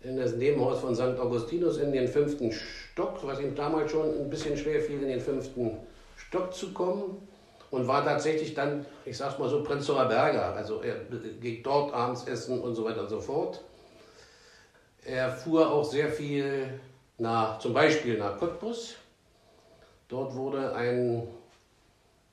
in 0.00 0.16
das 0.16 0.34
Nebenhaus 0.34 0.80
von 0.80 0.94
St. 0.94 1.18
Augustinus 1.18 1.78
in 1.78 1.92
den 1.92 2.06
fünften 2.06 2.52
Stock, 2.52 3.18
was 3.22 3.40
ihm 3.40 3.54
damals 3.54 3.90
schon 3.90 4.08
ein 4.08 4.30
bisschen 4.30 4.56
schwer 4.56 4.80
fiel, 4.80 5.02
in 5.02 5.08
den 5.08 5.20
fünften 5.20 5.78
Stock 6.16 6.54
zu 6.54 6.72
kommen 6.72 7.26
und 7.70 7.88
war 7.88 8.04
tatsächlich 8.04 8.54
dann, 8.54 8.86
ich 9.04 9.16
sag's 9.16 9.38
mal 9.38 9.48
so, 9.48 9.62
Prenzlauer 9.62 10.06
Berger. 10.06 10.54
Also 10.54 10.80
er 10.80 10.96
ging 11.40 11.62
dort 11.62 11.92
abends 11.92 12.26
essen 12.26 12.60
und 12.60 12.74
so 12.74 12.84
weiter 12.84 13.02
und 13.02 13.08
so 13.08 13.20
fort. 13.20 13.62
Er 15.04 15.30
fuhr 15.30 15.70
auch 15.70 15.84
sehr 15.84 16.08
viel 16.08 16.80
nach, 17.18 17.58
zum 17.58 17.72
Beispiel 17.72 18.18
nach 18.18 18.38
Cottbus. 18.38 18.96
Dort 20.08 20.34
wurde 20.34 20.74
ein 20.74 21.26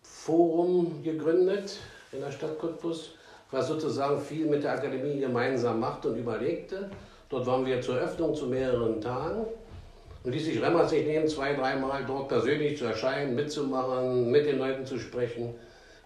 Forum 0.01 1.01
gegründet 1.03 1.79
in 2.13 2.21
der 2.21 2.31
Stadt 2.31 2.59
Cottbus, 2.59 3.11
was 3.51 3.67
sozusagen 3.67 4.19
viel 4.19 4.45
mit 4.45 4.63
der 4.63 4.73
Akademie 4.73 5.19
gemeinsam 5.19 5.79
machte 5.79 6.09
und 6.09 6.17
überlegte. 6.17 6.89
Dort 7.29 7.45
waren 7.45 7.65
wir 7.65 7.81
zur 7.81 7.95
Öffnung 7.95 8.35
zu 8.35 8.47
mehreren 8.47 9.01
Tagen 9.01 9.45
und 10.23 10.31
ließ 10.31 10.45
sich 10.45 10.61
Remmer 10.61 10.87
sich 10.87 11.05
nehmen, 11.05 11.27
zwei, 11.27 11.53
dreimal 11.53 12.05
dort 12.05 12.29
persönlich 12.29 12.77
zu 12.77 12.85
erscheinen, 12.85 13.35
mitzumachen, 13.35 14.31
mit 14.31 14.45
den 14.45 14.59
Leuten 14.59 14.85
zu 14.85 14.99
sprechen. 14.99 15.55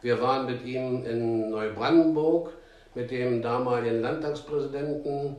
Wir 0.02 0.22
waren 0.22 0.46
mit 0.46 0.64
ihm 0.66 1.06
in 1.06 1.52
Neubrandenburg, 1.52 2.52
mit 2.96 3.12
dem 3.12 3.42
damaligen 3.42 4.02
Landtagspräsidenten 4.02 5.36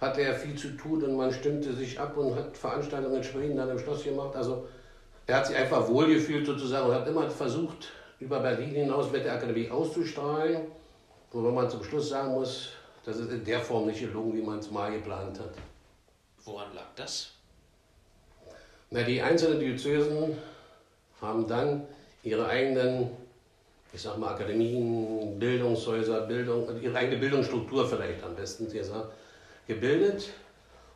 hatte 0.00 0.22
er 0.22 0.34
viel 0.34 0.56
zu 0.56 0.68
tun 0.76 1.02
und 1.02 1.16
man 1.16 1.32
stimmte 1.32 1.72
sich 1.72 1.98
ab 1.98 2.16
und 2.16 2.34
hat 2.34 2.56
Veranstaltungen 2.56 3.16
in 3.16 3.24
Schwerin 3.24 3.56
dann 3.56 3.70
im 3.70 3.78
Schloss 3.78 4.04
gemacht. 4.04 4.36
Also 4.36 4.66
er 5.26 5.36
hat 5.36 5.46
sich 5.46 5.56
einfach 5.56 5.88
wohlgefühlt 5.88 6.46
sozusagen 6.46 6.88
und 6.88 6.94
hat 6.94 7.08
immer 7.08 7.28
versucht, 7.30 7.88
über 8.20 8.40
Berlin 8.40 8.70
hinaus 8.70 9.10
mit 9.10 9.24
der 9.24 9.34
Akademie 9.34 9.68
auszustrahlen, 9.70 10.62
wobei 11.32 11.50
man 11.50 11.70
zum 11.70 11.82
Schluss 11.82 12.08
sagen 12.08 12.32
muss, 12.32 12.70
das 13.04 13.18
ist 13.18 13.30
in 13.30 13.44
der 13.44 13.60
Form 13.60 13.86
nicht 13.86 14.00
gelungen, 14.00 14.34
wie 14.36 14.42
man 14.42 14.58
es 14.58 14.70
mal 14.70 14.90
geplant 14.90 15.38
hat. 15.38 15.54
Woran 16.44 16.74
lag 16.74 16.86
das? 16.96 17.28
Na, 18.90 19.02
die 19.02 19.20
einzelnen 19.20 19.60
Diözesen 19.60 20.36
haben 21.20 21.46
dann 21.46 21.86
ihre 22.22 22.46
eigenen, 22.46 23.10
ich 23.92 24.00
sag 24.00 24.16
mal, 24.18 24.34
Akademien, 24.34 25.38
Bildungshäuser, 25.38 26.22
Bildung, 26.22 26.80
ihre 26.80 26.96
eigene 26.96 27.18
Bildungsstruktur 27.18 27.86
vielleicht 27.86 28.22
am 28.22 28.34
besten 28.34 28.70
gesagt, 28.70 29.12
gebildet. 29.66 30.30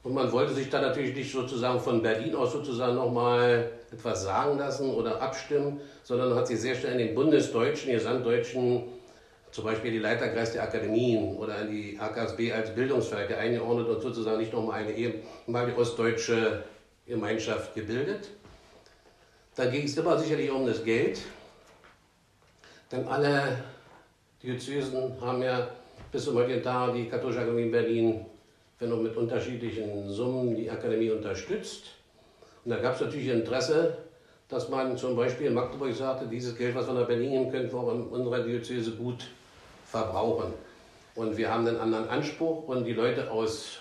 Und 0.02 0.14
man 0.14 0.30
wollte 0.32 0.54
sich 0.54 0.70
dann 0.70 0.82
natürlich 0.82 1.14
nicht 1.14 1.32
sozusagen 1.32 1.80
von 1.80 2.00
Berlin 2.02 2.34
aus 2.34 2.52
sozusagen 2.52 2.94
nochmal 2.94 3.70
etwas 3.92 4.22
sagen 4.22 4.58
lassen 4.58 4.90
oder 4.90 5.20
abstimmen, 5.22 5.80
sondern 6.02 6.34
hat 6.34 6.46
sich 6.46 6.60
sehr 6.60 6.74
schnell 6.74 6.92
in 6.92 6.98
den 6.98 7.14
bundesdeutschen, 7.14 7.92
gesamtdeutschen 7.92 8.84
zum 9.50 9.64
Beispiel 9.64 9.92
die 9.92 9.98
Leiterkreis 9.98 10.52
der 10.52 10.62
Akademien 10.62 11.36
oder 11.36 11.62
in 11.62 11.70
die 11.70 11.98
AKSB 11.98 12.52
als 12.52 12.74
Bildungswerke 12.74 13.36
eingeordnet 13.36 13.88
und 13.88 14.00
sozusagen 14.00 14.38
nicht 14.38 14.52
nochmal 14.52 14.80
eine 14.80 14.92
ehemalige 14.92 15.78
ostdeutsche 15.78 16.64
Gemeinschaft 17.06 17.74
gebildet. 17.74 18.28
Da 19.56 19.66
ging 19.66 19.84
es 19.84 19.96
immer 19.96 20.18
sicherlich 20.18 20.50
um 20.50 20.66
das 20.66 20.84
Geld, 20.84 21.20
denn 22.92 23.08
alle 23.08 23.58
Diözesen 24.42 25.20
haben 25.20 25.42
ja 25.42 25.68
bis 26.12 26.24
zum 26.24 26.36
heutigen 26.36 26.62
Tag 26.62 26.94
die 26.94 27.08
Katholische 27.08 27.40
Akademie 27.40 27.62
in 27.62 27.70
Berlin, 27.70 28.26
wenn 28.78 28.92
auch 28.92 29.00
mit 29.00 29.16
unterschiedlichen 29.16 30.08
Summen, 30.10 30.54
die 30.54 30.70
Akademie 30.70 31.10
unterstützt. 31.10 31.97
Und 32.68 32.74
da 32.74 32.82
gab 32.82 32.96
es 32.96 33.00
natürlich 33.00 33.28
Interesse, 33.28 33.96
dass 34.50 34.68
man 34.68 34.94
zum 34.94 35.16
Beispiel 35.16 35.46
in 35.46 35.54
Magdeburg 35.54 35.94
sagte, 35.94 36.26
dieses 36.26 36.54
Geld, 36.54 36.74
was 36.74 36.86
wir 36.86 36.92
nach 36.92 37.06
Berlin 37.06 37.30
nehmen, 37.30 37.50
könnten 37.50 37.72
wir 37.72 37.78
auch 37.80 37.94
in 37.94 38.02
unserer 38.02 38.40
Diözese 38.40 38.90
gut 38.90 39.24
verbrauchen. 39.86 40.52
Und 41.14 41.38
wir 41.38 41.50
haben 41.50 41.66
einen 41.66 41.78
anderen 41.78 42.10
Anspruch 42.10 42.68
und 42.68 42.84
die 42.84 42.92
Leute 42.92 43.30
aus, 43.30 43.78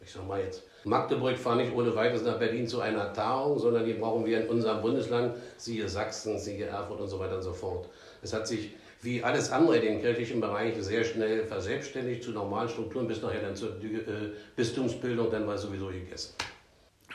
ich 0.00 0.12
sag 0.12 0.24
mal 0.28 0.40
jetzt, 0.40 0.62
Magdeburg 0.84 1.36
fahren 1.36 1.58
nicht 1.58 1.74
ohne 1.74 1.92
weiteres 1.96 2.22
nach 2.22 2.38
Berlin 2.38 2.68
zu 2.68 2.80
einer 2.80 3.12
Tagung, 3.12 3.58
sondern 3.58 3.84
die 3.84 3.94
brauchen 3.94 4.24
wir 4.24 4.42
in 4.42 4.48
unserem 4.48 4.82
Bundesland, 4.82 5.34
siehe 5.56 5.88
Sachsen, 5.88 6.38
siehe 6.38 6.66
Erfurt 6.66 7.00
und 7.00 7.08
so 7.08 7.18
weiter 7.18 7.38
und 7.38 7.42
so 7.42 7.52
fort. 7.52 7.88
Es 8.22 8.32
hat 8.32 8.46
sich 8.46 8.70
wie 9.02 9.24
alles 9.24 9.50
andere 9.50 9.78
in 9.78 9.94
den 9.94 10.00
kirchlichen 10.00 10.40
Bereich 10.40 10.74
sehr 10.78 11.02
schnell 11.02 11.44
verselbstständigt 11.44 12.22
zu 12.22 12.30
normalen 12.30 12.68
Strukturen, 12.68 13.08
bis 13.08 13.20
nachher 13.20 13.40
dann 13.40 13.56
zur 13.56 13.70
äh, 13.70 14.30
Bistumsbildung, 14.54 15.28
dann 15.28 15.44
war 15.48 15.56
es 15.56 15.62
sowieso 15.62 15.88
gegessen. 15.88 16.36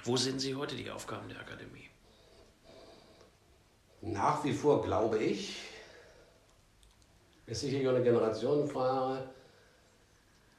Wo 0.05 0.15
sehen 0.15 0.37
Sie 0.37 0.53
heute 0.53 0.75
die 0.75 0.91
Aufgaben 0.91 1.27
der 1.29 1.39
Akademie? 1.39 1.89
Nach 4.01 4.43
wie 4.43 4.53
vor 4.53 4.83
glaube 4.83 5.17
ich, 5.17 5.57
ist 7.47 7.61
sicherlich 7.61 7.87
eine 7.87 8.03
Generationenfrage, 8.03 9.23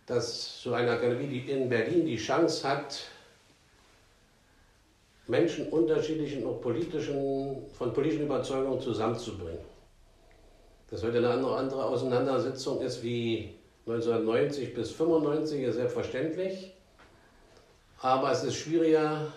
dass 0.06 0.60
so 0.62 0.74
eine 0.74 0.90
Akademie 0.90 1.28
die 1.28 1.48
in 1.48 1.68
Berlin 1.68 2.06
die 2.06 2.16
Chance 2.16 2.68
hat, 2.68 3.04
Menschen 5.28 5.68
unterschiedlichen 5.68 6.44
und 6.44 6.60
politischen, 6.60 7.70
von 7.78 7.92
politischen 7.92 8.24
Überzeugungen 8.24 8.80
zusammenzubringen. 8.80 9.60
Das 10.90 11.04
heute 11.04 11.18
eine 11.18 11.30
andere, 11.30 11.56
andere 11.56 11.84
Auseinandersetzung 11.84 12.80
ist 12.80 13.00
wie 13.04 13.54
1990 13.86 14.74
bis 14.74 14.90
1995, 14.90 15.62
ist 15.62 15.76
selbstverständlich. 15.76 16.75
Aber 18.00 18.30
es 18.30 18.44
ist 18.44 18.56
schwieriger, 18.56 19.32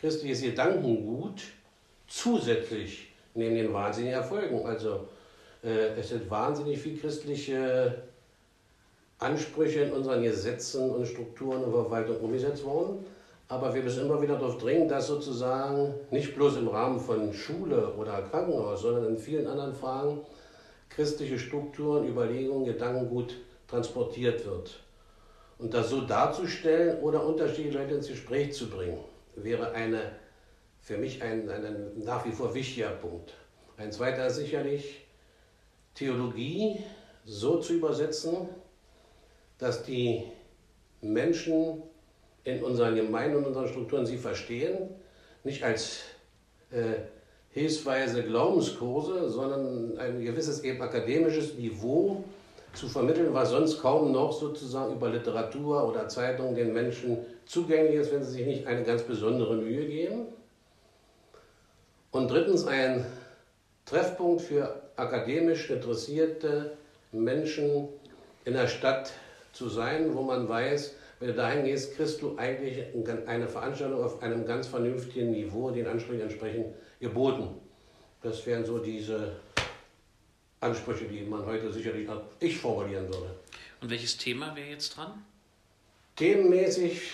christliches 0.00 0.42
Gedankengut 0.42 1.42
zusätzlich 2.06 3.12
neben 3.34 3.56
den 3.56 3.72
wahnsinnigen 3.72 4.18
Erfolgen. 4.18 4.64
Also 4.64 5.08
äh, 5.62 5.98
es 5.98 6.10
sind 6.10 6.30
wahnsinnig 6.30 6.78
viele 6.78 6.98
christliche 6.98 8.02
Ansprüche 9.18 9.80
in 9.80 9.92
unseren 9.92 10.22
Gesetzen 10.22 10.90
und 10.90 11.06
Strukturen 11.06 11.64
und 11.64 11.72
Verwaltung 11.72 12.20
umgesetzt 12.20 12.64
worden. 12.64 13.04
Aber 13.48 13.74
wir 13.74 13.82
müssen 13.82 14.04
immer 14.04 14.20
wieder 14.20 14.34
darauf 14.34 14.58
dringen, 14.58 14.88
dass 14.88 15.06
sozusagen 15.06 15.94
nicht 16.10 16.34
bloß 16.34 16.56
im 16.56 16.68
Rahmen 16.68 16.98
von 16.98 17.32
Schule 17.32 17.94
oder 17.94 18.22
Krankenhaus, 18.22 18.82
sondern 18.82 19.06
in 19.06 19.18
vielen 19.18 19.46
anderen 19.46 19.74
Fragen 19.74 20.20
christliche 20.88 21.38
Strukturen, 21.38 22.08
Überlegungen, 22.08 22.64
Gedankengut 22.64 23.36
transportiert 23.68 24.44
wird. 24.44 24.80
Und 25.58 25.72
das 25.72 25.88
so 25.88 26.02
darzustellen 26.02 27.00
oder 27.00 27.24
unterschiedliche 27.24 27.78
Leute 27.78 27.94
ins 27.94 28.08
Gespräch 28.08 28.52
zu 28.52 28.68
bringen, 28.68 28.98
wäre 29.36 29.72
eine, 29.72 30.12
für 30.80 30.98
mich 30.98 31.22
ein, 31.22 31.48
ein 31.48 32.02
nach 32.04 32.24
wie 32.26 32.32
vor 32.32 32.54
wichtiger 32.54 32.90
Punkt. 32.90 33.34
Ein 33.76 33.92
zweiter 33.92 34.26
ist 34.26 34.36
sicherlich, 34.36 35.06
Theologie 35.94 36.80
so 37.24 37.58
zu 37.58 37.74
übersetzen, 37.74 38.48
dass 39.58 39.82
die 39.82 40.24
Menschen 41.00 41.82
in 42.44 42.62
unseren 42.62 42.94
Gemeinden 42.94 43.38
und 43.38 43.46
unseren 43.46 43.68
Strukturen 43.68 44.06
sie 44.06 44.18
verstehen, 44.18 44.90
nicht 45.42 45.64
als 45.64 46.00
äh, 46.70 47.00
hilfsweise 47.50 48.22
Glaubenskurse, 48.22 49.28
sondern 49.30 49.96
ein 49.98 50.22
gewisses 50.22 50.62
eben 50.62 50.80
akademisches 50.82 51.54
Niveau 51.54 52.24
zu 52.76 52.88
vermitteln, 52.88 53.32
was 53.32 53.50
sonst 53.50 53.80
kaum 53.80 54.12
noch 54.12 54.32
sozusagen 54.32 54.94
über 54.94 55.08
Literatur 55.08 55.88
oder 55.88 56.08
Zeitungen 56.08 56.54
den 56.54 56.72
Menschen 56.72 57.18
zugänglich 57.46 57.96
ist, 57.96 58.12
wenn 58.12 58.22
sie 58.22 58.32
sich 58.32 58.46
nicht 58.46 58.66
eine 58.66 58.84
ganz 58.84 59.02
besondere 59.02 59.56
Mühe 59.56 59.86
geben. 59.86 60.26
Und 62.10 62.30
drittens 62.30 62.66
ein 62.66 63.04
Treffpunkt 63.86 64.42
für 64.42 64.82
akademisch 64.96 65.70
interessierte 65.70 66.76
Menschen 67.12 67.88
in 68.44 68.52
der 68.52 68.68
Stadt 68.68 69.12
zu 69.52 69.68
sein, 69.68 70.14
wo 70.14 70.22
man 70.22 70.48
weiß, 70.48 70.94
wenn 71.18 71.28
du 71.28 71.34
dahin 71.34 71.64
gehst, 71.64 71.96
kriegst 71.96 72.20
du 72.20 72.36
eigentlich 72.36 72.84
eine 73.26 73.48
Veranstaltung 73.48 74.04
auf 74.04 74.22
einem 74.22 74.44
ganz 74.44 74.66
vernünftigen 74.66 75.30
Niveau, 75.30 75.70
den 75.70 75.86
Ansprüchen 75.86 76.22
entsprechend 76.22 76.66
geboten. 77.00 77.48
Das 78.22 78.44
wären 78.46 78.66
so 78.66 78.78
diese 78.78 79.32
Ansprüche, 80.66 81.04
die 81.04 81.22
man 81.22 81.44
heute 81.46 81.72
sicherlich 81.72 82.08
auch 82.08 82.22
ich 82.40 82.58
formulieren 82.58 83.06
würde. 83.06 83.30
Und 83.80 83.90
welches 83.90 84.16
Thema 84.16 84.54
wäre 84.56 84.68
jetzt 84.68 84.96
dran? 84.96 85.24
Themenmäßig 86.16 87.10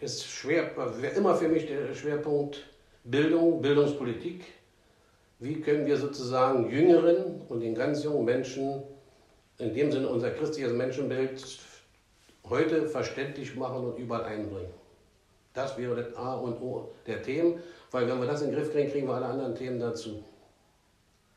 ist 0.00 0.26
schwer, 0.26 0.70
wäre 0.76 1.14
immer 1.14 1.34
für 1.36 1.48
mich 1.48 1.66
der 1.66 1.94
Schwerpunkt 1.94 2.64
Bildung, 3.04 3.62
Bildungspolitik. 3.62 4.44
Wie 5.38 5.60
können 5.60 5.86
wir 5.86 5.96
sozusagen 5.96 6.70
Jüngeren 6.70 7.40
und 7.48 7.60
den 7.60 7.74
ganz 7.74 8.04
jungen 8.04 8.24
Menschen, 8.24 8.82
in 9.58 9.74
dem 9.74 9.90
Sinne 9.90 10.08
unser 10.08 10.30
christliches 10.30 10.72
Menschenbild, 10.72 11.58
heute 12.48 12.86
verständlich 12.88 13.54
machen 13.56 13.86
und 13.86 13.98
überall 13.98 14.24
einbringen? 14.24 14.72
Das 15.54 15.76
wäre 15.76 15.96
das 15.96 16.16
A 16.16 16.34
und 16.34 16.60
O 16.60 16.90
der 17.06 17.22
Themen, 17.22 17.60
weil 17.90 18.08
wenn 18.08 18.18
wir 18.20 18.26
das 18.26 18.42
in 18.42 18.50
den 18.50 18.56
Griff 18.56 18.72
kriegen, 18.72 18.90
kriegen 18.90 19.06
wir 19.06 19.14
alle 19.14 19.26
anderen 19.26 19.54
Themen 19.54 19.78
dazu. 19.78 20.24